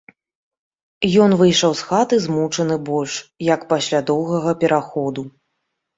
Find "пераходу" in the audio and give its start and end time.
4.65-5.21